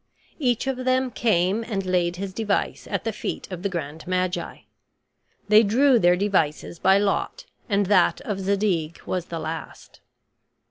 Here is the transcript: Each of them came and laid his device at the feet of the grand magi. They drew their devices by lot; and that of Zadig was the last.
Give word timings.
Each 0.39 0.65
of 0.65 0.77
them 0.77 1.11
came 1.11 1.63
and 1.63 1.85
laid 1.85 2.15
his 2.15 2.33
device 2.33 2.87
at 2.89 3.03
the 3.03 3.13
feet 3.13 3.47
of 3.51 3.61
the 3.61 3.69
grand 3.69 4.07
magi. 4.07 4.61
They 5.47 5.61
drew 5.61 5.99
their 5.99 6.15
devices 6.15 6.79
by 6.79 6.97
lot; 6.97 7.45
and 7.69 7.85
that 7.85 8.19
of 8.21 8.39
Zadig 8.39 8.99
was 9.03 9.25
the 9.25 9.37
last. 9.37 9.99